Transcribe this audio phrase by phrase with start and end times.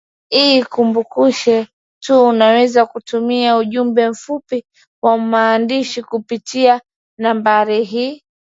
[0.43, 1.55] i kukumbushe
[2.03, 4.63] tu unaweza kututumia ujumbe mfupi
[5.03, 6.81] wa maandishi kupitia
[7.17, 8.21] nambari hii